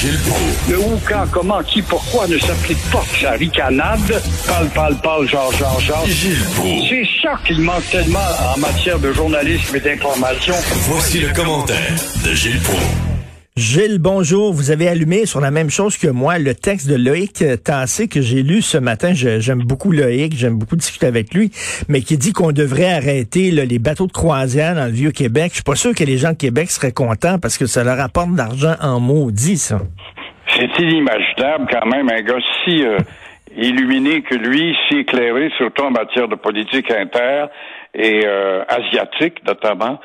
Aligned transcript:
Gilles 0.00 0.18
Proulx. 0.20 0.70
Le 0.70 0.78
où, 0.78 1.00
quand, 1.06 1.26
comment, 1.30 1.62
qui, 1.62 1.82
pourquoi 1.82 2.26
ne 2.26 2.38
s'applique 2.38 2.82
pas? 2.90 3.04
Sa 3.20 3.32
ricanade. 3.32 4.22
Parle, 4.46 4.68
parle, 4.68 4.96
parle, 5.02 5.28
genre, 5.28 5.52
genre, 5.52 5.80
genre. 5.80 6.06
Gilles 6.06 6.42
Proulx. 6.54 6.88
C'est 6.88 7.08
ça 7.22 7.34
qu'il 7.46 7.60
manque 7.60 7.88
tellement 7.90 8.18
en 8.54 8.58
matière 8.58 8.98
de 8.98 9.12
journalisme 9.12 9.76
et 9.76 9.80
d'information. 9.80 10.54
Voici 10.88 11.20
le 11.20 11.32
commentaire 11.34 11.94
de 12.24 12.32
Gilles 12.34 12.60
Proulx. 12.60 13.09
Gilles, 13.56 13.98
bonjour. 13.98 14.52
Vous 14.52 14.70
avez 14.70 14.86
allumé 14.86 15.26
sur 15.26 15.40
la 15.40 15.50
même 15.50 15.70
chose 15.70 15.98
que 15.98 16.06
moi 16.06 16.38
le 16.38 16.54
texte 16.54 16.88
de 16.88 16.94
Loïc 16.94 17.44
Tassé 17.64 18.06
que 18.06 18.20
j'ai 18.20 18.44
lu 18.44 18.62
ce 18.62 18.78
matin. 18.78 19.10
J'aime 19.12 19.64
beaucoup 19.64 19.90
Loïc, 19.90 20.34
j'aime 20.36 20.56
beaucoup 20.56 20.76
discuter 20.76 21.06
avec 21.06 21.34
lui, 21.34 21.50
mais 21.88 22.00
qui 22.00 22.16
dit 22.16 22.32
qu'on 22.32 22.52
devrait 22.52 22.92
arrêter 22.92 23.50
là, 23.50 23.64
les 23.64 23.80
bateaux 23.80 24.06
de 24.06 24.12
croisière 24.12 24.76
dans 24.76 24.86
le 24.86 24.92
Vieux-Québec. 24.92 25.48
Je 25.48 25.54
suis 25.54 25.62
pas 25.64 25.74
sûr 25.74 25.92
que 25.94 26.04
les 26.04 26.16
gens 26.16 26.30
de 26.30 26.36
Québec 26.36 26.70
seraient 26.70 26.92
contents 26.92 27.38
parce 27.40 27.58
que 27.58 27.66
ça 27.66 27.82
leur 27.82 27.98
apporte 27.98 28.32
de 28.32 28.38
l'argent 28.38 28.74
en 28.80 29.00
maudit, 29.00 29.58
ça. 29.58 29.78
C'est 30.56 30.70
inimaginable 30.78 31.66
quand 31.72 31.86
même 31.86 32.08
un 32.08 32.22
gars 32.22 32.38
si 32.64 32.84
euh, 32.84 32.98
illuminé 33.56 34.22
que 34.22 34.36
lui, 34.36 34.76
si 34.88 34.98
éclairé, 34.98 35.50
surtout 35.58 35.82
en 35.82 35.90
matière 35.90 36.28
de 36.28 36.36
politique 36.36 36.88
inter 36.90 37.46
et 37.94 38.22
euh, 38.24 38.62
asiatique 38.68 39.44
notamment. 39.44 39.98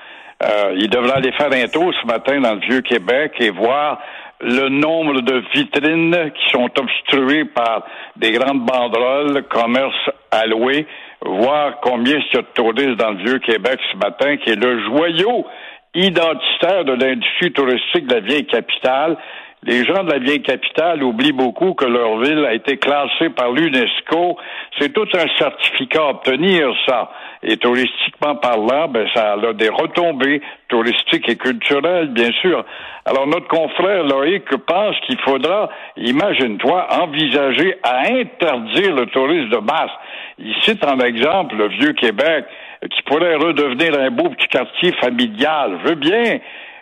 Euh, 0.44 0.74
il 0.76 0.90
devrait 0.90 1.14
aller 1.14 1.32
faire 1.32 1.52
un 1.52 1.68
tour 1.68 1.94
ce 2.02 2.06
matin 2.08 2.40
dans 2.42 2.56
le 2.56 2.60
vieux 2.60 2.82
Québec 2.82 3.34
et 3.40 3.52
voir 3.52 4.00
le 4.42 4.68
nombre 4.68 5.22
de 5.22 5.42
vitrines 5.54 6.32
qui 6.32 6.50
sont 6.52 6.70
obstruées 6.78 7.46
par 7.46 7.84
des 8.18 8.32
grandes 8.32 8.66
banderoles, 8.66 9.44
commerce 9.44 10.10
alloué, 10.32 10.86
voir 11.22 11.80
combien 11.82 12.18
il 12.18 12.36
y 12.36 12.38
a 12.38 12.42
de 12.42 12.48
touristes 12.54 13.00
dans 13.00 13.12
le 13.12 13.24
vieux 13.24 13.40
Québec 13.40 13.80
ce 13.92 13.98
matin, 13.98 14.36
qui 14.38 14.50
est 14.50 14.62
le 14.62 14.84
joyau 14.84 15.46
identitaire 15.94 16.84
de 16.84 16.94
l'industrie 16.94 17.54
touristique 17.54 18.08
de 18.08 18.16
la 18.16 18.20
vieille 18.20 18.46
capitale. 18.46 19.18
Les 19.64 19.84
gens 19.86 20.04
de 20.04 20.12
la 20.12 20.20
vieille 20.20 20.44
capitale 20.44 21.02
oublient 21.02 21.32
beaucoup 21.32 21.74
que 21.74 21.86
leur 21.86 22.20
ville 22.20 22.46
a 22.46 22.54
été 22.54 22.78
classée 22.78 23.30
par 23.30 23.52
l'UNESCO. 23.52 24.38
C'est 24.78 24.94
tout 24.94 25.08
un 25.14 25.26
certificat 25.40 26.02
à 26.02 26.10
obtenir, 26.10 26.72
ça. 26.86 27.10
Et 27.48 27.58
touristiquement 27.58 28.36
parlant, 28.38 28.88
ben, 28.88 29.08
ça 29.14 29.34
a 29.34 29.54
des 29.54 29.70
retombées 29.70 30.42
touristiques 30.68 31.30
et 31.30 31.36
culturelles, 31.36 32.08
bien 32.08 32.32
sûr. 32.42 32.66
Alors, 33.06 33.28
notre 33.28 33.48
confrère 33.48 34.04
Loïc 34.04 34.46
pense 34.66 34.96
qu'il 35.06 35.20
faudra, 35.20 35.70
imagine-toi, 35.96 36.88
envisager 37.04 37.76
à 37.84 38.12
interdire 38.12 38.96
le 38.96 39.06
tourisme 39.08 39.50
de 39.50 39.58
masse. 39.58 39.92
Il 40.40 40.56
cite 40.64 40.84
en 40.84 41.00
exemple 41.00 41.56
le 41.56 41.68
vieux 41.68 41.94
Québec, 41.94 42.46
qui 42.90 43.02
pourrait 43.04 43.36
redevenir 43.36 43.94
un 44.00 44.10
beau 44.10 44.30
petit 44.30 44.48
quartier 44.48 44.92
familial. 44.94 45.78
Je 45.84 45.90
veux 45.90 45.96
bien, 45.96 46.40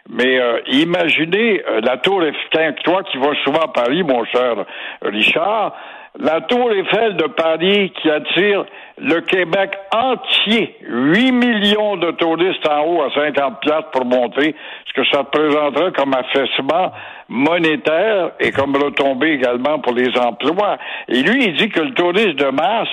mais 0.09 0.39
euh, 0.39 0.59
imaginez 0.67 1.61
euh, 1.67 1.81
la 1.81 1.98
tour 1.98 2.23
Eiffel, 2.23 2.75
toi 2.86 3.03
qui 3.03 3.17
vas 3.17 3.36
souvent 3.44 3.61
à 3.61 3.67
Paris, 3.67 4.03
mon 4.03 4.23
cher 4.25 4.66
Richard, 5.02 5.75
la 6.19 6.42
tour 6.42 6.72
Eiffel 6.72 7.16
de 7.17 7.28
Paris 7.28 7.92
qui 8.02 8.09
attire 8.09 8.66
le 9.00 9.22
Québec 9.22 9.72
entier, 9.92 10.78
8 10.81 11.31
millions 11.31 11.97
de 11.97 12.11
touristes 12.11 12.67
en 12.70 12.86
haut 12.86 13.02
à 13.02 13.11
50 13.11 13.59
piastres 13.61 13.89
pour 13.92 14.05
monter, 14.05 14.55
ce 14.86 14.94
que 14.94 15.08
ça 15.09 15.20
représenterait 15.20 15.92
comme 15.94 16.14
affaissement 16.14 16.92
monétaire 17.30 18.31
et 18.39 18.52
comme 18.52 18.75
retombée 18.75 19.33
également 19.33 19.80
pour 19.80 19.94
les 19.94 20.16
emplois. 20.17 20.78
Et 21.08 21.23
lui, 21.23 21.45
il 21.45 21.55
dit 21.55 21.70
que 21.70 21.81
le 21.81 21.94
tourisme 21.94 22.33
de 22.33 22.50
masse, 22.52 22.89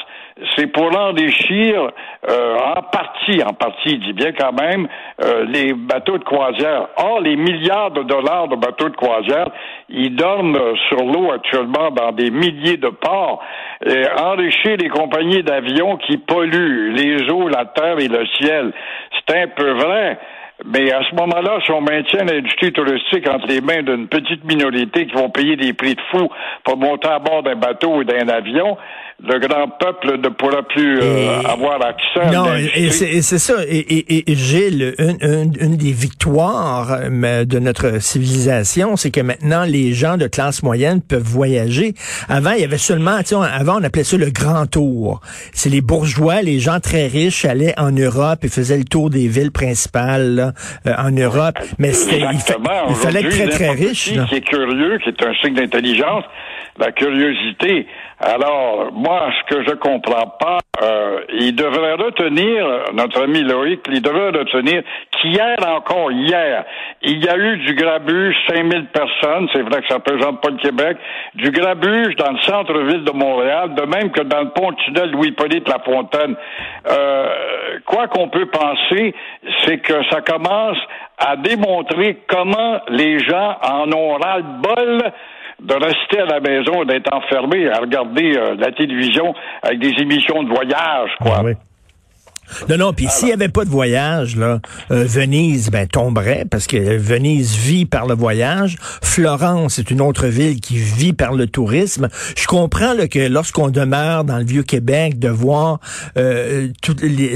c'est 0.57 0.67
pour 0.69 0.97
enrichir 0.97 1.91
euh, 2.29 2.57
en 2.57 2.83
partie, 2.83 3.43
en 3.43 3.53
partie, 3.53 3.99
dit 3.99 4.13
bien 4.13 4.33
quand 4.33 4.53
même, 4.53 4.89
euh, 5.23 5.45
les 5.47 5.73
bateaux 5.73 6.19
de 6.19 6.25
croisière. 6.25 6.89
Or, 6.97 7.21
les 7.21 7.37
milliards 7.37 7.91
de 7.91 8.03
dollars 8.03 8.49
de 8.49 8.57
bateaux 8.57 8.89
de 8.89 8.97
croisière, 8.97 9.49
ils 9.89 10.15
dorment 10.15 10.57
euh, 10.57 10.75
sur 10.89 11.05
l'eau 11.05 11.31
actuellement 11.33 11.91
dans 11.91 12.13
des 12.13 12.31
milliers 12.31 12.77
de 12.77 12.89
ports. 12.89 13.43
Et 13.85 14.05
enrichir 14.21 14.77
les 14.77 14.89
compagnies 14.89 15.43
d'avions 15.43 15.97
qui 15.97 16.19
polluent 16.19 16.93
les 16.93 17.31
eaux, 17.31 17.49
la 17.49 17.65
terre 17.67 17.99
et 17.99 18.09
le 18.09 18.27
ciel. 18.39 18.73
C'est 19.13 19.37
un 19.37 19.49
peu 19.49 19.73
vrai. 19.73 20.19
Mais 20.67 20.93
à 20.93 21.01
ce 21.11 21.15
moment-là, 21.17 21.59
si 21.65 21.71
on 21.73 21.81
maintient 21.81 22.25
l'industrie 22.25 22.73
touristique 22.73 23.27
entre 23.29 23.47
les 23.47 23.61
mains 23.63 23.83
d'une 23.83 24.09
petite 24.09 24.45
minorité 24.45 25.07
qui 25.07 25.13
vont 25.15 25.31
payer 25.31 25.57
des 25.57 25.73
prix 25.73 25.95
de 25.95 26.01
fou 26.11 26.29
pour 26.65 26.77
monter 26.77 27.09
à 27.09 27.19
bord 27.19 27.43
d'un 27.43 27.57
bateau 27.57 27.97
ou 27.97 28.05
d'un 28.05 28.29
avion, 28.29 28.77
le 29.23 29.39
grand 29.39 29.69
peuple 29.79 30.19
ne 30.19 30.29
pourra 30.29 30.63
plus 30.63 30.99
euh, 31.01 31.41
Et- 31.43 31.47
avoir 31.47 31.83
accès 31.85 32.21
à 32.21 32.31
Non, 32.31 32.45
l'industrie. 32.45 33.05
et 33.17 33.23
c'est 33.23 33.39
ça. 33.39 33.55
Et, 33.69 33.79
et, 33.79 34.31
et 34.33 34.35
Gilles, 34.35 34.95
une, 34.99 35.17
une, 35.23 35.53
une 35.61 35.77
des 35.77 35.93
victoires 35.93 36.99
de 37.11 37.59
notre 37.59 38.01
civilisation, 38.03 38.97
c'est 38.97 39.11
que 39.11 39.21
maintenant, 39.21 39.65
les 39.67 39.93
gens 39.93 40.17
de 40.17 40.27
classe 40.27 40.63
moyenne 40.63 41.01
peuvent 41.03 41.23
voyager. 41.23 41.95
Avant, 42.29 42.53
il 42.53 42.61
y 42.61 42.65
avait 42.65 42.79
seulement, 42.79 43.19
tu 43.21 43.27
sais, 43.29 43.35
on- 43.35 43.43
avant, 43.43 43.79
on 43.81 43.85
appelait 43.85 44.05
ça 44.05 44.17
le 44.17 44.31
grand 44.31 44.67
tour. 44.67 45.21
C'est 45.53 45.71
les 45.71 45.81
bourgeois, 45.81 46.43
les 46.43 46.59
gens 46.59 46.81
très 46.81 47.07
riches 47.07 47.45
allaient 47.45 47.75
en 47.79 47.91
Europe 47.93 48.41
et 48.45 48.49
faisaient 48.49 48.79
le 48.79 48.85
tour 48.85 49.11
des 49.11 49.29
villes 49.29 49.53
principales 49.53 50.35
là, 50.35 50.50
euh, 50.87 50.93
en 50.99 51.11
Europe. 51.11 51.59
Mais 51.79 51.93
c'était, 51.93 52.21
il, 52.33 52.39
fa- 52.39 52.57
il 52.89 52.95
fallait 52.97 53.21
être 53.21 53.31
très, 53.31 53.49
très 53.49 53.71
riche. 53.71 54.13
qui 54.29 54.35
est 54.35 54.41
curieux, 54.41 54.99
qui 55.03 55.09
est 55.11 55.23
un 55.23 55.35
signe 55.35 55.55
d'intelligence, 55.55 56.25
la 56.79 56.93
curiosité. 56.93 57.87
Alors, 58.23 58.93
moi, 58.93 59.33
ce 59.41 59.55
que 59.55 59.65
je 59.65 59.75
comprends 59.77 60.27
pas, 60.39 60.59
euh, 60.83 61.21
il 61.39 61.55
devrait 61.55 61.95
retenir, 61.95 62.67
notre 62.93 63.23
ami 63.23 63.41
Loïc, 63.41 63.81
il 63.91 64.03
devrait 64.03 64.29
retenir 64.29 64.83
qu'hier 65.11 65.57
encore, 65.67 66.13
hier, 66.13 66.65
il 67.01 67.25
y 67.25 67.29
a 67.31 67.39
eu 67.39 67.57
du 67.65 67.75
grabuge, 67.75 68.37
5000 68.51 68.89
personnes, 68.89 69.49
c'est 69.55 69.63
vrai 69.63 69.81
que 69.81 69.89
ça 69.89 69.95
représente 69.95 70.43
pas 70.43 70.51
le 70.51 70.59
Québec, 70.59 70.99
du 71.35 71.51
grabuge 71.51 72.15
dans 72.17 72.33
le 72.33 72.39
centre-ville 72.41 73.05
de 73.05 73.13
Montréal, 73.13 73.75
de 73.75 73.83
même 73.83 74.11
que 74.11 74.21
dans 74.21 74.41
le 74.43 74.51
pont-tunnel 74.51 75.13
Louis-Polyte 75.13 75.67
Lafontaine. 75.67 76.37
Euh, 76.91 77.79
quoi 77.87 78.09
qu'on 78.09 78.29
peut 78.29 78.47
penser, 78.47 79.15
c'est 79.65 79.79
que 79.79 79.95
ça 80.11 80.21
commence 80.21 80.79
à 81.17 81.37
démontrer 81.37 82.19
comment 82.29 82.81
les 82.89 83.19
gens 83.21 83.57
en 83.63 83.91
ont 83.93 84.15
ras-le-bol 84.15 85.11
de 85.63 85.75
rester 85.75 86.21
à 86.21 86.27
la 86.27 86.41
maison, 86.41 86.85
d'être 86.85 87.13
enfermés, 87.15 87.69
à 87.69 87.81
regarder 87.81 88.37
euh, 88.37 88.55
la 88.59 88.73
télévision 88.73 89.35
avec 89.63 89.79
des 89.79 89.93
émissions 90.03 90.43
de 90.43 90.49
voyage, 90.49 91.11
quoi. 91.21 91.43
Ah. 91.45 91.70
Non, 92.69 92.77
non, 92.77 92.93
puis 92.93 93.07
s'il 93.11 93.27
n'y 93.27 93.33
avait 93.33 93.49
pas 93.49 93.65
de 93.65 93.71
voyage, 93.71 94.37
là, 94.37 94.61
euh, 94.91 95.05
Venise 95.05 95.71
ben, 95.71 95.87
tomberait 95.87 96.45
parce 96.51 96.67
que 96.67 96.97
Venise 96.97 97.57
vit 97.57 97.87
par 97.87 98.07
le 98.07 98.15
voyage. 98.15 98.77
Florence 99.03 99.79
est 99.79 99.91
une 99.91 100.01
autre 100.01 100.27
ville 100.27 100.61
qui 100.61 100.77
vit 100.77 101.13
par 101.13 101.35
le 101.35 101.47
tourisme. 101.47 102.09
Je 102.37 102.47
comprends 102.47 102.95
que 103.11 103.29
lorsqu'on 103.29 103.69
demeure 103.69 104.25
dans 104.25 104.39
le 104.39 104.45
vieux 104.45 104.63
Québec, 104.63 105.19
de 105.19 105.29
voir 105.29 105.81
euh, 106.17 106.69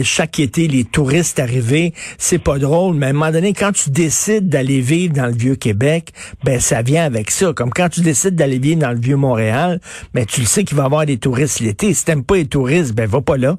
chaque 0.02 0.40
été 0.40 0.68
les 0.68 0.84
touristes 0.84 1.38
arriver, 1.38 1.94
c'est 2.18 2.38
pas 2.38 2.58
drôle, 2.58 2.96
mais 2.96 3.06
à 3.06 3.08
un 3.10 3.12
moment 3.12 3.30
donné, 3.30 3.52
quand 3.52 3.72
tu 3.72 3.90
décides 3.90 4.48
d'aller 4.48 4.80
vivre 4.80 5.14
dans 5.14 5.26
le 5.26 5.34
vieux 5.34 5.56
Québec, 5.56 6.12
ben 6.44 6.60
ça 6.60 6.82
vient 6.82 7.04
avec 7.04 7.30
ça. 7.30 7.52
Comme 7.52 7.70
quand 7.70 7.88
tu 7.88 8.00
décides 8.00 8.36
d'aller 8.36 8.58
vivre 8.58 8.80
dans 8.80 8.92
le 8.92 9.00
vieux 9.00 9.16
Montréal, 9.16 9.80
ben 10.12 10.24
tu 10.24 10.40
le 10.40 10.46
sais 10.46 10.64
qu'il 10.64 10.76
va 10.76 10.84
y 10.84 10.86
avoir 10.86 11.06
des 11.06 11.18
touristes 11.18 11.60
l'été. 11.60 11.94
Si 11.94 12.04
t'aimes 12.04 12.24
pas 12.24 12.36
les 12.36 12.46
touristes, 12.46 12.94
ben 12.94 13.08
va 13.08 13.20
pas 13.20 13.36
là. 13.36 13.56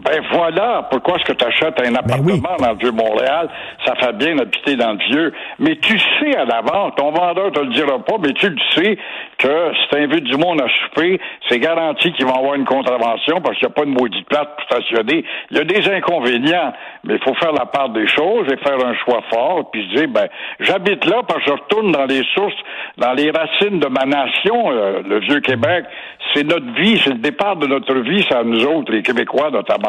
Ben 0.00 0.22
voilà, 0.32 0.86
pourquoi 0.90 1.16
est-ce 1.16 1.24
que 1.24 1.32
tu 1.32 1.44
achètes 1.44 1.80
un 1.80 1.94
appartement 1.96 2.32
oui. 2.32 2.40
dans 2.58 2.70
le 2.70 2.78
vieux 2.78 2.92
Montréal? 2.92 3.48
Ça 3.84 3.94
fait 3.96 4.12
bien 4.12 4.36
d'habiter 4.36 4.76
dans 4.76 4.92
le 4.92 4.98
vieux. 4.98 5.32
Mais 5.58 5.76
tu 5.76 5.98
sais 5.98 6.36
à 6.36 6.44
l'avance, 6.44 6.92
ton 6.96 7.10
vendeur 7.10 7.50
te 7.50 7.60
le 7.60 7.70
dira 7.70 7.98
pas, 7.98 8.14
mais 8.20 8.32
tu 8.34 8.48
le 8.48 8.58
sais 8.74 8.96
que 9.38 9.72
si 9.74 9.88
t'invites 9.90 10.24
du 10.24 10.36
monde 10.36 10.60
à 10.60 10.68
souper, 10.68 11.20
c'est 11.48 11.58
garanti 11.58 12.12
qu'ils 12.12 12.26
vont 12.26 12.34
avoir 12.34 12.54
une 12.54 12.64
contravention 12.64 13.40
parce 13.42 13.58
qu'il 13.58 13.66
n'y 13.66 13.72
a 13.72 13.74
pas 13.74 13.84
de 13.84 13.90
maudite 13.90 14.28
plate 14.28 14.56
pour 14.56 14.64
stationner. 14.66 15.24
Il 15.50 15.56
y 15.56 15.60
a 15.60 15.64
des 15.64 15.88
inconvénients, 15.90 16.72
mais 17.04 17.14
il 17.14 17.22
faut 17.22 17.34
faire 17.34 17.52
la 17.52 17.66
part 17.66 17.88
des 17.90 18.06
choses 18.06 18.46
et 18.52 18.56
faire 18.56 18.84
un 18.84 18.94
choix 19.04 19.22
fort, 19.30 19.70
puis 19.70 19.84
se 19.90 19.96
dire, 19.96 20.08
ben, 20.08 20.28
j'habite 20.60 21.04
là 21.06 21.22
parce 21.26 21.44
que 21.44 21.50
je 21.50 21.52
retourne 21.52 21.92
dans 21.92 22.04
les 22.04 22.22
sources, 22.34 22.54
dans 22.98 23.12
les 23.12 23.30
racines 23.30 23.80
de 23.80 23.86
ma 23.88 24.04
nation, 24.04 24.70
euh, 24.70 25.02
le 25.08 25.20
vieux 25.20 25.40
Québec. 25.40 25.86
C'est 26.34 26.44
notre 26.44 26.72
vie, 26.74 27.00
c'est 27.02 27.10
le 27.10 27.18
départ 27.18 27.56
de 27.56 27.66
notre 27.66 27.94
vie, 28.00 28.24
c'est 28.28 28.36
à 28.36 28.44
nous 28.44 28.64
autres, 28.64 28.92
les 28.92 29.02
Québécois 29.02 29.50
notamment. 29.50 29.87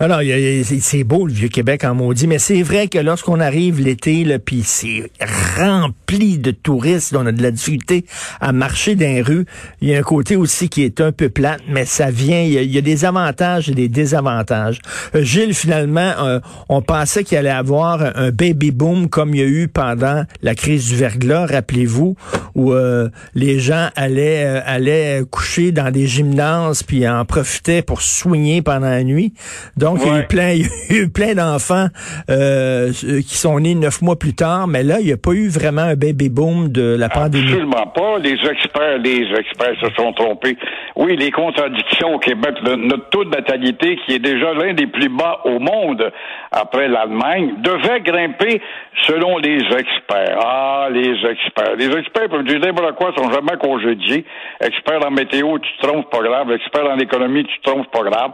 Alors, 0.00 0.20
c'est 0.20 0.80
c'est 0.80 1.04
beau 1.04 1.26
le 1.26 1.32
vieux 1.32 1.48
Québec 1.48 1.84
en 1.84 1.94
maudit, 1.94 2.26
mais 2.26 2.38
c'est 2.38 2.62
vrai 2.62 2.88
que 2.88 2.98
lorsqu'on 2.98 3.40
arrive 3.40 3.80
l'été, 3.80 4.24
puis 4.38 4.62
c'est 4.64 5.10
rempli 5.56 6.38
de 6.38 6.50
touristes. 6.50 7.14
On 7.16 7.26
a 7.26 7.32
de 7.32 7.42
la 7.42 7.50
difficulté 7.50 8.04
à 8.40 8.52
marcher 8.52 8.94
dans 8.94 9.06
les 9.06 9.22
rues. 9.22 9.46
Il 9.80 9.88
y 9.88 9.94
a 9.94 9.98
un 9.98 10.02
côté 10.02 10.36
aussi 10.36 10.68
qui 10.68 10.82
est 10.82 11.00
un 11.00 11.12
peu 11.12 11.28
plate, 11.28 11.60
mais 11.68 11.84
ça 11.84 12.10
vient, 12.10 12.40
il 12.40 12.52
y 12.52 12.78
a, 12.78 12.80
des 12.80 13.04
avantages 13.04 13.68
et 13.68 13.74
des 13.74 13.88
désavantages. 13.88 14.80
Euh, 15.14 15.22
Gilles, 15.22 15.54
finalement, 15.54 16.12
euh, 16.18 16.40
on 16.68 16.82
pensait 16.82 17.24
qu'il 17.24 17.38
allait 17.38 17.50
avoir 17.50 18.02
un 18.16 18.30
baby 18.30 18.70
boom 18.70 19.08
comme 19.08 19.34
il 19.34 19.40
y 19.40 19.42
a 19.42 19.46
eu 19.46 19.68
pendant 19.68 20.24
la 20.42 20.54
crise 20.54 20.88
du 20.88 20.96
verglas, 20.96 21.46
rappelez-vous, 21.46 22.16
où 22.54 22.72
euh, 22.72 23.08
les 23.34 23.58
gens 23.58 23.88
allaient, 23.96 24.44
allaient 24.66 25.22
coucher 25.30 25.72
dans 25.72 25.90
des 25.90 26.06
gymnases 26.06 26.82
puis 26.82 27.08
en 27.08 27.24
profitaient 27.24 27.82
pour 27.82 28.02
soigner 28.02 28.62
pendant 28.62 28.90
la 28.90 29.04
nuit. 29.04 29.32
Donc, 29.76 29.98
il 30.02 30.08
y 30.08 30.10
a 30.10 30.20
eu 30.20 30.26
plein, 30.26 30.50
il 30.90 30.96
y 30.96 30.98
a 30.98 31.02
eu 31.02 31.08
plein 31.08 31.34
d'enfants 31.34 31.88
qui 32.26 33.36
sont 33.36 33.60
nés 33.60 33.74
neuf 33.74 34.02
mois 34.02 34.18
plus 34.18 34.34
tard, 34.34 34.66
mais 34.66 34.82
là, 34.82 35.00
il 35.00 35.06
n'y 35.06 35.12
a 35.12 35.16
pas 35.16 35.32
eu 35.32 35.48
vraiment 35.48 35.82
un 35.82 35.96
baby 35.96 36.28
boom 36.28 36.68
de 36.68 36.96
la 36.98 37.08
pandémie. 37.08 37.44
Absolument 37.44 37.86
pas. 37.94 38.18
Les 38.18 38.32
experts, 38.32 38.98
les 38.98 39.26
experts 39.36 39.76
se 39.80 39.90
sont 39.96 40.12
trompés. 40.12 40.56
Oui, 40.96 41.16
les 41.16 41.30
contradictions 41.30 42.14
au 42.14 42.18
Québec, 42.18 42.54
notre 42.64 43.08
taux 43.10 43.24
de 43.24 43.30
natalité, 43.30 43.96
qui 44.04 44.14
est 44.14 44.18
déjà 44.18 44.52
l'un 44.54 44.74
des 44.74 44.86
plus 44.86 45.08
bas 45.08 45.40
au 45.44 45.58
monde 45.58 46.12
après 46.52 46.88
l'Allemagne, 46.88 47.54
devait 47.62 48.00
grimper 48.00 48.60
selon 49.02 49.38
les 49.38 49.58
experts. 49.58 50.38
Ah, 50.40 50.88
les 50.90 51.14
experts. 51.26 51.76
Les 51.76 51.90
experts 51.96 52.28
peuvent 52.30 52.43
dire 52.44 52.60
n'importe 52.60 52.96
quoi, 52.96 53.12
sont 53.16 53.30
jamais 53.30 53.56
congédiés. 53.60 54.24
Experts 54.60 55.06
en 55.06 55.10
météo, 55.10 55.58
tu 55.58 55.70
te 55.76 55.86
trompes, 55.86 56.10
pas 56.10 56.22
grave. 56.22 56.52
Experts 56.52 56.90
en 56.90 56.98
économie, 56.98 57.44
tu 57.44 57.60
te 57.60 57.70
trompes, 57.70 57.90
pas 57.90 58.02
grave. 58.02 58.32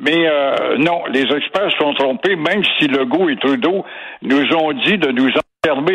Mais 0.00 0.28
euh, 0.28 0.76
non, 0.78 1.02
les 1.12 1.22
experts 1.22 1.72
sont 1.78 1.92
trompés, 1.94 2.36
même 2.36 2.62
si 2.78 2.86
Legault 2.86 3.28
et 3.28 3.36
Trudeau 3.36 3.84
nous 4.22 4.54
ont 4.56 4.72
dit 4.72 4.98
de 4.98 5.10
nous 5.10 5.30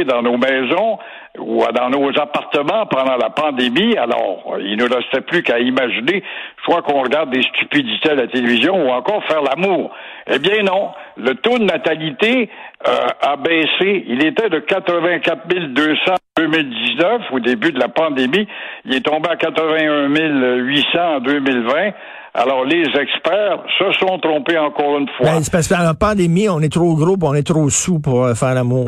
dans 0.05 0.21
nos 0.21 0.37
maisons 0.37 0.99
ou 1.39 1.63
dans 1.73 1.89
nos 1.89 2.09
appartements 2.19 2.85
pendant 2.85 3.17
la 3.17 3.29
pandémie. 3.29 3.97
Alors, 3.97 4.57
il 4.59 4.77
ne 4.77 4.83
restait 4.83 5.21
plus 5.21 5.43
qu'à 5.43 5.59
imaginer, 5.59 6.23
soit 6.63 6.81
qu'on 6.83 7.01
regarde 7.01 7.31
des 7.31 7.41
stupidités 7.41 8.11
à 8.11 8.15
la 8.15 8.27
télévision 8.27 8.75
ou 8.85 8.89
encore 8.89 9.23
faire 9.25 9.41
l'amour. 9.41 9.91
Eh 10.27 10.39
bien 10.39 10.63
non, 10.63 10.91
le 11.17 11.35
taux 11.35 11.57
de 11.57 11.65
natalité 11.65 12.49
euh, 12.87 13.07
a 13.21 13.35
baissé. 13.37 14.05
Il 14.07 14.25
était 14.25 14.49
de 14.49 14.59
84 14.59 15.47
200 15.47 16.13
en 16.13 16.41
2019, 16.41 17.21
au 17.31 17.39
début 17.39 17.71
de 17.71 17.79
la 17.79 17.89
pandémie. 17.89 18.47
Il 18.85 18.95
est 18.95 19.05
tombé 19.05 19.29
à 19.29 19.35
81 19.35 20.07
800 20.07 21.15
en 21.15 21.19
2020. 21.19 21.91
Alors, 22.35 22.65
les 22.65 22.81
experts 22.81 23.59
se 23.77 23.91
sont 23.99 24.17
trompés 24.17 24.57
encore 24.57 24.97
une 24.97 25.07
fois. 25.09 25.27
Ben, 25.27 25.43
c'est 25.43 25.51
parce 25.51 25.67
que 25.67 25.75
dans 25.75 25.83
la 25.83 25.93
pandémie, 25.93 26.49
on 26.49 26.61
est 26.61 26.73
trop 26.73 26.95
gros, 26.95 27.15
on 27.21 27.35
est 27.35 27.45
trop 27.45 27.69
sous 27.69 27.99
pour 27.99 28.23
euh, 28.25 28.33
faire 28.33 28.55
l'amour. 28.55 28.85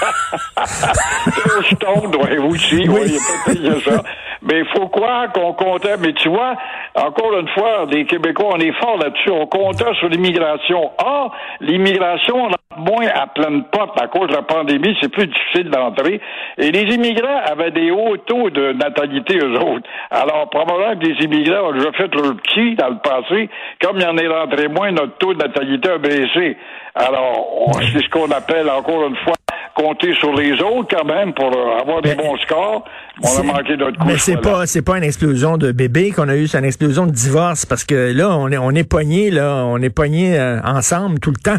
trop 0.00 1.62
stone, 1.62 2.16
oui, 2.20 2.38
aussi, 2.38 2.88
oui, 2.88 3.16
il 3.54 3.64
y 3.64 3.68
a 3.68 3.80
ça. 3.80 4.02
Mais 4.42 4.60
il 4.60 4.66
faut 4.74 4.88
croire 4.88 5.32
qu'on 5.32 5.52
comptait. 5.52 5.96
Mais 5.98 6.12
tu 6.12 6.28
vois, 6.28 6.56
encore 6.96 7.38
une 7.38 7.48
fois, 7.50 7.86
les 7.88 8.04
Québécois, 8.04 8.54
on 8.54 8.58
est 8.58 8.72
fort 8.80 8.96
là-dessus. 8.98 9.30
On 9.30 9.46
comptait 9.46 9.94
sur 10.00 10.08
l'immigration. 10.08 10.90
Ah, 10.98 11.28
l'immigration, 11.60 12.36
on 12.36 12.50
moins 12.78 13.06
à 13.14 13.26
pleine 13.26 13.64
porte 13.64 14.00
à 14.00 14.08
cause 14.08 14.28
de 14.28 14.34
la 14.34 14.42
pandémie. 14.42 14.96
C'est 15.00 15.10
plus 15.10 15.26
difficile 15.26 15.70
d'entrer. 15.70 16.20
Et 16.56 16.70
les 16.70 16.94
immigrants 16.94 17.40
avaient 17.44 17.70
des 17.70 17.90
hauts 17.90 18.16
taux 18.18 18.50
de 18.50 18.72
natalité, 18.72 19.38
eux 19.38 19.58
autres. 19.58 19.88
Alors, 20.10 20.48
probablement 20.50 20.98
que 20.98 21.06
les 21.06 21.24
immigrants 21.24 21.68
ont 21.68 21.72
déjà 21.72 21.92
fait 21.92 22.14
leur 22.14 22.36
petit 22.36 22.74
dans 22.76 22.88
le 22.88 22.98
passé. 22.98 23.48
Comme 23.82 23.96
il 23.96 24.02
y 24.02 24.06
en 24.06 24.16
est 24.16 24.28
rentré 24.28 24.68
moins, 24.68 24.90
notre 24.90 25.16
taux 25.18 25.34
de 25.34 25.38
natalité 25.38 25.90
a 25.90 25.98
baissé. 25.98 26.56
Alors, 26.94 27.70
c'est 27.92 28.02
ce 28.02 28.08
qu'on 28.10 28.30
appelle, 28.30 28.68
encore 28.70 29.06
une 29.06 29.16
fois, 29.16 29.34
compter 29.78 30.12
sur 30.14 30.34
les 30.34 30.52
autres 30.60 30.96
quand 30.96 31.04
même 31.04 31.32
pour 31.32 31.50
avoir 31.80 32.02
des 32.02 32.14
bons 32.14 32.36
scores. 32.38 32.84
On 33.22 33.40
a 33.40 33.42
manqué 33.42 33.76
d'autres 33.76 33.96
coups. 33.98 34.12
Mais 34.12 34.18
c'est 34.18 34.40
pas 34.40 34.66
c'est 34.66 34.82
pas 34.82 34.98
une 34.98 35.04
explosion 35.04 35.56
de 35.56 35.72
bébés 35.72 36.10
qu'on 36.10 36.28
a 36.28 36.36
eu, 36.36 36.48
c'est 36.48 36.58
une 36.58 36.64
explosion 36.64 37.06
de 37.06 37.12
divorce 37.12 37.64
parce 37.64 37.84
que 37.84 38.12
là 38.12 38.36
on 38.36 38.50
est 38.50 38.58
on 38.58 38.70
est 38.72 38.88
poigné 38.88 39.30
là, 39.30 39.64
on 39.66 39.80
est 39.80 39.90
poigné 39.90 40.38
euh, 40.38 40.60
ensemble 40.62 41.20
tout 41.20 41.30
le 41.30 41.36
temps. 41.42 41.58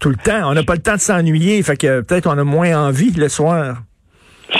Tout 0.00 0.10
le 0.10 0.16
temps, 0.16 0.50
on 0.50 0.54
n'a 0.54 0.62
pas 0.62 0.74
le 0.74 0.82
temps 0.82 0.94
de 0.94 1.00
s'ennuyer, 1.00 1.62
fait 1.62 1.76
que 1.76 2.00
peut-être 2.02 2.26
on 2.26 2.38
a 2.38 2.44
moins 2.44 2.88
envie 2.88 3.10
le 3.12 3.28
soir. 3.28 3.76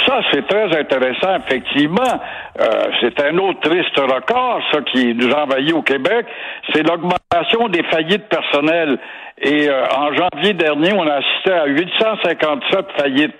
Ça, 0.06 0.20
c'est 0.30 0.46
très 0.46 0.78
intéressant, 0.78 1.36
effectivement. 1.36 2.20
Euh, 2.60 2.64
c'est 3.00 3.18
un 3.22 3.38
autre 3.38 3.60
triste 3.60 3.96
record, 3.96 4.60
ça, 4.70 4.80
qui 4.82 5.14
nous 5.14 5.30
envahit 5.30 5.72
au 5.72 5.82
Québec. 5.82 6.26
C'est 6.72 6.82
l'augmentation 6.82 7.68
des 7.68 7.82
faillites 7.84 8.28
personnelles. 8.28 8.98
Et 9.40 9.68
euh, 9.68 9.86
en 9.86 10.12
janvier 10.12 10.52
dernier, 10.52 10.92
on 10.92 11.06
a 11.06 11.14
assisté 11.14 11.52
à 11.52 11.66
857 11.66 12.86
faillites. 12.98 13.36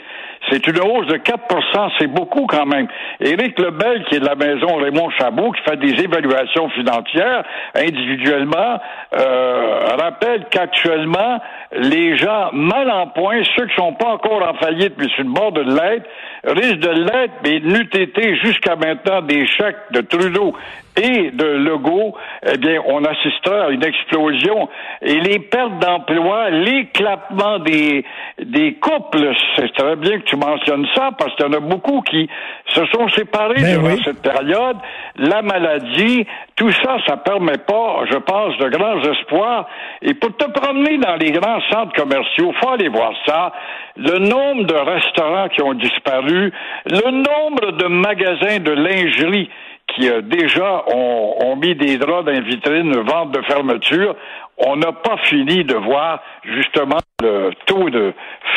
C'est 0.51 0.67
une 0.67 0.81
hausse 0.81 1.07
de 1.07 1.17
4% 1.17 1.91
c'est 1.99 2.07
beaucoup 2.07 2.47
quand 2.47 2.67
même. 2.67 2.89
Éric 3.21 3.59
Lebel, 3.59 4.05
qui 4.05 4.17
est 4.17 4.21
de 4.21 4.27
la 4.27 4.35
maison 4.35 4.77
Raymond 4.77 5.11
Chabot, 5.19 5.53
qui 5.53 5.63
fait 5.63 5.77
des 5.77 6.03
évaluations 6.03 6.69
financières 6.71 7.45
individuellement, 7.75 8.81
euh, 9.19 9.85
rappelle 10.01 10.47
qu'actuellement, 10.51 11.41
les 11.73 12.17
gens 12.17 12.51
mal 12.53 12.91
en 12.91 13.09
point, 13.09 13.43
ceux 13.57 13.67
qui 13.67 13.75
sont 13.77 13.95
pas 13.95 14.09
encore 14.09 14.43
en 14.43 14.55
faillite, 14.55 14.95
mais 14.99 15.09
sur 15.09 15.25
le 15.25 15.31
bord 15.31 15.53
de 15.53 15.63
l'être, 15.63 16.07
risquent 16.45 16.81
de 16.81 16.91
l'être, 16.91 17.35
mais 17.45 17.61
n'eût 17.61 17.89
été 17.93 18.37
jusqu'à 18.37 18.77
maintenant 18.77 19.23
des 19.23 19.47
chèques 19.47 19.77
de 19.93 20.01
Trudeau 20.01 20.55
et 21.01 21.31
de 21.31 21.45
Legault, 21.45 22.15
eh 22.45 22.59
bien, 22.59 22.81
on 22.87 23.05
assistera 23.05 23.67
à 23.67 23.71
une 23.71 23.85
explosion. 23.85 24.69
Et 25.03 25.21
les 25.21 25.39
pertes 25.39 25.79
d'emploi, 25.79 26.51
l'éclatement 26.51 27.59
des, 27.61 28.05
des 28.43 28.75
couples, 28.75 29.33
c'est 29.57 29.73
très 29.75 29.97
bien 29.97 30.19
que 30.19 30.25
tu 30.25 30.37
mentionnes 30.37 30.87
ça, 30.95 31.11
parce 31.17 31.35
qu'il 31.37 31.47
y 31.47 31.49
en 31.49 31.53
a 31.53 31.61
beaucoup 31.61 32.03
qui 32.03 32.29
se 32.75 32.85
sont 32.87 33.09
séparés 33.11 33.63
ben 33.63 33.81
durant 33.81 33.97
cette 34.05 34.23
période. 34.23 34.77
La 35.17 35.43
maladie, 35.43 36.27
tout 36.57 36.73
ça, 36.73 36.97
ça 37.07 37.17
permet 37.17 37.59
pas, 37.59 38.05
je 38.11 38.19
pense, 38.19 38.57
de 38.59 38.69
grands 38.69 39.01
espoirs. 39.03 39.69
Et 40.03 40.15
pour 40.15 40.37
te 40.37 40.51
promener 40.51 40.99
dans 40.99 41.17
les 41.17 41.31
grands 41.31 41.61
centres 41.71 41.93
commerciaux, 41.93 42.53
faut 42.61 42.71
aller 42.71 42.89
voir 42.89 43.13
ça. 43.27 43.53
Le 43.99 44.19
nombre 44.19 44.65
de 44.65 44.75
restaurants 44.75 45.49
qui 45.49 45.61
ont 45.61 45.75
disparu, 45.75 46.53
le 46.87 47.11
nombre 47.11 47.73
de 47.73 47.87
magasins 47.89 48.61
de 48.61 48.71
lingerie 48.71 49.51
qui 49.89 50.09
euh, 50.09 50.21
déjà 50.23 50.85
ont, 50.95 51.57
mis 51.57 51.75
des 51.75 51.99
draps 51.99 52.25
dans 52.25 52.33
les 52.33 52.43
vitrines, 52.43 52.93
vente 52.93 53.33
de 53.33 53.43
fermeture. 53.43 54.15
On 54.59 54.77
n'a 54.77 54.93
pas 54.93 55.17
fini 55.25 55.65
de 55.65 55.75
voir 55.75 56.23
justement 56.45 56.99
le 57.23 57.51
taux 57.67 57.91
de 57.91 58.13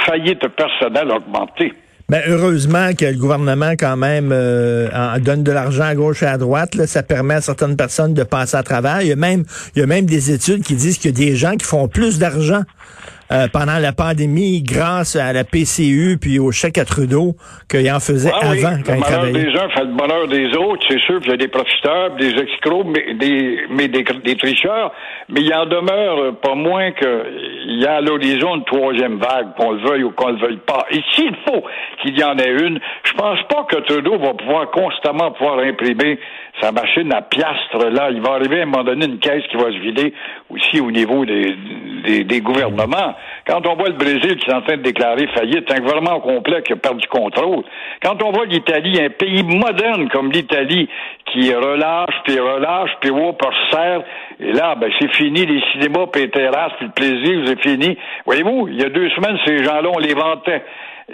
faillite 0.06 0.48
personnelle 0.50 1.12
augmenter. 1.12 1.74
Ben, 2.10 2.22
heureusement 2.28 2.90
que 2.94 3.06
le 3.06 3.18
gouvernement, 3.18 3.72
quand 3.80 3.96
même, 3.96 4.32
euh, 4.34 4.90
donne 5.20 5.44
de 5.44 5.52
l'argent 5.52 5.86
à 5.86 5.96
gauche 5.96 6.22
et 6.22 6.28
à 6.28 6.38
droite. 6.38 6.76
Là, 6.76 6.86
ça 6.86 7.02
permet 7.04 7.36
à 7.36 7.42
certaines 7.42 7.78
personnes 7.78 8.14
de 8.14 8.24
passer 8.24 8.58
à 8.58 8.64
travers. 8.64 9.02
Il 9.02 9.08
y 9.08 9.14
a 9.14 9.16
même, 9.16 9.46
il 9.76 9.80
y 9.80 9.82
a 9.82 9.88
même 9.88 10.06
des 10.06 10.32
études 10.32 10.62
qui 10.62 10.76
disent 10.76 10.98
qu'il 10.98 11.12
y 11.12 11.14
a 11.14 11.30
des 11.30 11.36
gens 11.36 11.56
qui 11.56 11.66
font 11.66 11.88
plus 11.88 12.20
d'argent 12.20 12.62
euh, 13.32 13.48
pendant 13.52 13.80
la 13.80 13.94
pandémie 13.94 14.62
grâce 14.62 15.16
à 15.16 15.32
la 15.32 15.44
PCU 15.44 16.18
puis 16.20 16.38
au 16.38 16.52
chèque 16.52 16.78
à 16.78 16.86
Trudeau 16.86 17.36
qu'il 17.70 17.90
en 17.90 18.00
faisait 18.00 18.32
ah 18.34 18.52
avant 18.52 18.78
quand 18.86 18.94
il 18.96 19.02
travaillait. 19.02 19.46
Le 19.46 19.52
bonheur 19.52 19.54
des 19.54 19.60
uns 19.60 19.70
fait 19.70 19.86
le 19.86 19.94
bonheur 19.94 20.28
des 20.28 20.58
autres. 20.58 20.86
C'est 20.90 21.00
sûr 21.00 21.22
qu'il 21.22 21.32
y 21.32 21.34
a 21.34 21.38
des 21.38 21.48
profiteurs, 21.48 22.12
des 22.18 22.30
escrocs, 22.30 22.86
mais 22.88 23.14
des, 23.14 23.60
mais 23.70 23.88
des, 23.88 24.04
tricheurs. 24.36 24.92
Mais 25.30 25.42
il 25.42 25.54
en 25.54 25.66
demeure 25.66 26.36
pas 26.42 26.56
moins 26.56 26.92
qu'il 26.92 27.80
y 27.80 27.86
a 27.86 27.96
à 27.96 28.02
l'horizon 28.02 28.56
une 28.56 28.66
troisième 28.66 29.18
vague, 29.18 29.56
qu'on 29.58 29.72
le 29.72 29.88
veuille 29.88 30.04
ou 30.04 30.12
qu'on 30.12 30.32
le 30.32 30.40
veuille 30.40 30.60
pas. 30.66 30.86
Et 30.92 31.00
s'il 31.16 31.36
faut 31.48 31.64
qu'il 32.02 32.20
y 32.20 32.24
en 32.24 32.38
ait 32.38 32.52
une, 32.52 32.80
je 33.04 33.14
pense 33.14 33.40
pas 33.48 33.64
que 33.70 33.78
Trudeau 33.78 34.18
va 34.18 34.34
pouvoir 34.34 34.70
constamment 34.72 35.32
pouvoir 35.32 35.60
imprimer 35.60 36.20
sa 36.60 36.72
machine 36.72 37.14
à 37.14 37.22
piastres 37.22 37.90
là. 37.92 38.10
Il 38.12 38.22
va 38.22 38.34
arriver 38.34 38.60
à 38.60 38.64
un 38.64 38.66
moment 38.66 38.84
donné 38.84 39.06
une 39.06 39.20
caisse 39.20 39.44
qui 39.50 39.58
va 39.58 39.72
se 39.72 39.80
vider 39.80 40.14
aussi 40.50 40.82
au 40.82 40.92
niveau 40.92 41.26
des, 41.26 41.56
des, 42.04 42.24
des 42.24 42.42
gouvernements. 42.42 43.16
Quand 43.48 43.66
on 43.68 43.76
voit 43.76 43.90
le 43.90 43.96
Brésil 43.96 44.38
qui 44.38 44.50
est 44.50 44.54
en 44.54 44.62
train 44.62 44.78
de 44.78 44.84
déclarer 44.84 45.28
faillite, 45.28 45.72
un 45.72 45.80
gouvernement 45.80 46.20
complet 46.20 46.62
qui 46.64 46.74
a 46.74 46.76
perdu 46.76 47.08
contrôle. 47.08 47.64
Quand 48.04 48.22
on 48.24 48.32
voit 48.32 48.46
l'Italie, 48.46 49.02
un 49.02 49.10
pays 49.10 49.44
moderne 49.44 50.10
comme 50.10 50.32
l'Italie, 50.32 50.88
qui 51.26 51.54
relâche, 51.54 52.16
puis 52.26 52.40
relâche, 52.40 52.92
puis 53.00 53.12
oh, 53.12 53.34
par 53.34 53.54
serre, 53.72 54.04
et 54.40 54.52
là, 54.54 54.76
ben, 54.76 54.92
c'est 55.00 55.14
fini, 55.16 55.46
les 55.46 55.62
cinémas, 55.72 56.08
puis 56.08 56.24
les 56.24 56.30
terrasses, 56.30 56.74
puis 56.78 56.88
le 56.88 56.92
plaisir, 56.92 57.44
c'est 57.46 57.62
fini. 57.62 57.98
Voyez-vous, 58.26 58.68
il 58.70 58.82
y 58.82 58.84
a 58.84 58.90
deux 58.90 59.10
semaines, 59.12 59.38
ces 59.46 59.64
gens-là, 59.64 59.90
on 59.94 60.00
les 60.00 60.14
vantait. 60.14 60.64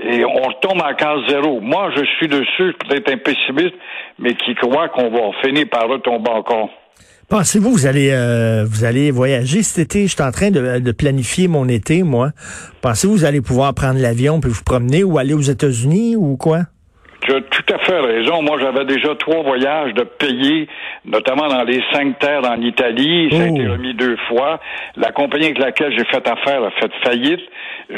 Et 0.01 0.23
on 0.23 0.41
retombe 0.43 0.81
à 0.83 0.93
case 0.93 1.21
zéro. 1.27 1.59
Moi, 1.59 1.89
je 1.95 2.05
suis 2.17 2.27
dessus, 2.27 2.75
peut-être 2.87 3.11
un 3.11 3.17
pessimiste, 3.17 3.75
mais 4.19 4.35
qui 4.35 4.53
croit 4.55 4.89
qu'on 4.89 5.09
va 5.09 5.31
finir 5.43 5.65
par 5.69 5.87
retomber 5.87 6.29
encore. 6.29 6.69
Pensez-vous 7.29 7.71
vous 7.71 7.87
allez 7.87 8.09
euh, 8.13 8.63
vous 8.65 8.85
allez 8.85 9.11
voyager 9.11 9.61
cet 9.61 9.85
été? 9.85 10.07
Je 10.07 10.13
suis 10.13 10.23
en 10.23 10.31
train 10.31 10.49
de, 10.49 10.91
planifier 10.93 11.49
mon 11.49 11.67
été, 11.67 12.03
moi. 12.03 12.29
Pensez-vous 12.81 13.13
vous 13.13 13.25
allez 13.25 13.41
pouvoir 13.41 13.73
prendre 13.73 13.99
l'avion 13.99 14.39
puis 14.39 14.49
vous 14.49 14.63
promener 14.63 15.03
ou 15.03 15.17
aller 15.17 15.33
aux 15.33 15.41
États-Unis 15.41 16.15
ou 16.15 16.37
quoi? 16.37 16.59
Tu 17.21 17.33
as 17.35 17.41
tout 17.41 17.73
à 17.73 17.79
fait 17.79 17.99
raison. 17.99 18.41
Moi, 18.41 18.57
j'avais 18.61 18.85
déjà 18.85 19.13
trois 19.15 19.43
voyages 19.43 19.93
de 19.95 20.03
payer, 20.03 20.69
notamment 21.03 21.49
dans 21.49 21.63
les 21.63 21.83
cinq 21.91 22.17
terres 22.19 22.49
en 22.49 22.61
Italie. 22.61 23.27
Ça 23.31 23.43
a 23.43 23.47
été 23.47 23.67
Oh. 23.67 23.71
remis 23.73 23.93
deux 23.95 24.15
fois. 24.29 24.61
La 24.95 25.11
compagnie 25.11 25.45
avec 25.45 25.57
laquelle 25.57 25.91
j'ai 25.97 26.05
fait 26.05 26.25
affaire 26.25 26.63
a 26.63 26.71
fait 26.79 26.91
faillite. 27.03 27.41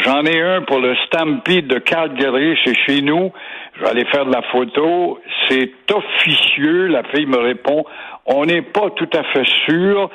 J'en 0.03 0.23
ai 0.25 0.41
un 0.41 0.61
pour 0.63 0.79
le 0.79 0.95
Stampede 1.05 1.67
de 1.67 1.77
Calgary, 1.77 2.57
c'est 2.63 2.75
chez 2.87 3.01
nous. 3.03 3.31
Je 3.75 3.83
vais 3.83 3.89
aller 3.89 4.05
faire 4.05 4.25
de 4.25 4.31
la 4.31 4.41
photo. 4.51 5.19
C'est 5.47 5.71
officieux. 5.93 6.87
La 6.87 7.03
fille 7.03 7.25
me 7.27 7.37
répond, 7.37 7.85
on 8.25 8.45
n'est 8.45 8.61
pas 8.61 8.89
tout 8.95 9.09
à 9.13 9.23
fait 9.33 9.45
sûr. 9.65 10.09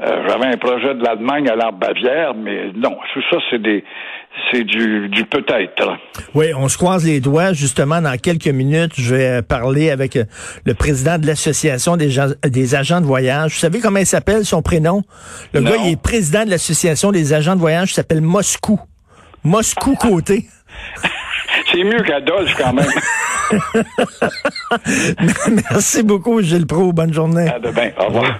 Euh, 0.00 0.28
J'avais 0.28 0.46
un 0.46 0.56
projet 0.58 0.94
de 0.94 1.02
l'Allemagne 1.02 1.48
à 1.48 1.56
la 1.56 1.72
Bavière, 1.72 2.32
mais 2.32 2.70
non, 2.72 2.96
tout 3.12 3.20
ça, 3.30 3.38
c'est 3.50 3.60
des, 3.60 3.82
c'est 4.52 4.62
du, 4.62 5.08
du 5.08 5.24
peut-être. 5.24 5.96
Oui, 6.34 6.52
on 6.56 6.68
se 6.68 6.78
croise 6.78 7.04
les 7.04 7.18
doigts. 7.18 7.52
Justement, 7.52 8.00
dans 8.00 8.16
quelques 8.16 8.46
minutes, 8.46 8.92
je 8.96 9.12
vais 9.16 9.42
parler 9.42 9.90
avec 9.90 10.14
euh, 10.14 10.22
le 10.64 10.74
président 10.74 11.18
de 11.18 11.26
l'Association 11.26 11.96
des, 11.96 12.10
gens- 12.10 12.28
des 12.44 12.74
agents 12.76 13.00
de 13.00 13.06
voyage. 13.06 13.54
Vous 13.54 13.58
savez 13.58 13.80
comment 13.80 13.98
il 13.98 14.06
s'appelle, 14.06 14.44
son 14.44 14.62
prénom? 14.62 15.02
Le 15.52 15.58
Non. 15.60 15.70
gars, 15.70 15.76
il 15.84 15.92
est 15.94 16.00
président 16.00 16.44
de 16.44 16.50
l'Association 16.50 17.10
des 17.10 17.32
agents 17.32 17.56
de 17.56 17.60
voyage. 17.60 17.90
Il 17.90 17.94
s'appelle 17.94 18.20
Moscou. 18.20 18.78
Moscou 19.42 19.96
côté. 19.96 20.46
C'est 21.72 21.82
mieux 21.82 22.02
qu'Adolphe, 22.04 22.54
quand 22.56 22.72
même. 22.72 22.86
Merci 25.70 26.02
beaucoup, 26.02 26.42
Gilles 26.42 26.66
Pro. 26.66 26.92
Bonne 26.92 27.12
journée. 27.12 27.48
à 27.48 27.58
demain. 27.58 27.90
Au 27.98 28.06
revoir. 28.06 28.38